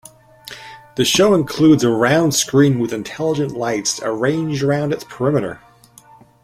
The 0.95 1.05
show 1.05 1.35
includes 1.35 1.83
a 1.83 1.91
round 1.91 2.33
screen 2.33 2.79
with 2.79 2.91
intelligent 2.91 3.51
lights 3.51 4.01
arranged 4.01 4.63
around 4.63 4.93
its 4.93 5.03
perimeter. 5.07 5.59